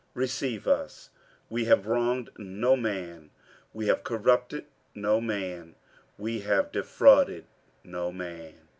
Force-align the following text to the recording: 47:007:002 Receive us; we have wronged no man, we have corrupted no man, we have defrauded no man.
47:007:002 0.15 0.15
Receive 0.15 0.67
us; 0.67 1.09
we 1.47 1.65
have 1.65 1.85
wronged 1.85 2.31
no 2.39 2.75
man, 2.75 3.29
we 3.71 3.85
have 3.85 4.03
corrupted 4.03 4.65
no 4.95 5.21
man, 5.21 5.75
we 6.17 6.39
have 6.39 6.71
defrauded 6.71 7.45
no 7.83 8.11
man. 8.11 8.55